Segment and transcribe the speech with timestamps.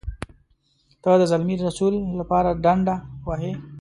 [1.03, 2.95] ته د زلمي رسول لپاره ډنډه
[3.27, 3.51] وهې.